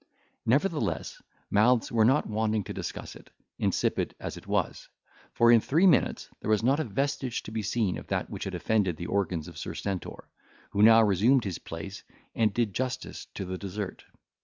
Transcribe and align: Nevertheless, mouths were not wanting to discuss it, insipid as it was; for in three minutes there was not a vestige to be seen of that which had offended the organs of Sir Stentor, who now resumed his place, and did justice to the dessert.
Nevertheless, 0.47 1.21
mouths 1.51 1.91
were 1.91 2.05
not 2.05 2.25
wanting 2.25 2.63
to 2.63 2.73
discuss 2.73 3.15
it, 3.15 3.29
insipid 3.59 4.15
as 4.19 4.35
it 4.35 4.47
was; 4.47 4.89
for 5.35 5.51
in 5.51 5.61
three 5.61 5.85
minutes 5.85 6.27
there 6.39 6.49
was 6.49 6.63
not 6.63 6.79
a 6.79 6.83
vestige 6.83 7.43
to 7.43 7.51
be 7.51 7.61
seen 7.61 7.99
of 7.99 8.07
that 8.07 8.27
which 8.27 8.45
had 8.45 8.55
offended 8.55 8.97
the 8.97 9.05
organs 9.05 9.47
of 9.47 9.59
Sir 9.59 9.75
Stentor, 9.75 10.27
who 10.71 10.81
now 10.81 11.03
resumed 11.03 11.43
his 11.43 11.59
place, 11.59 12.03
and 12.33 12.51
did 12.51 12.73
justice 12.73 13.27
to 13.35 13.45
the 13.45 13.59
dessert. 13.59 14.03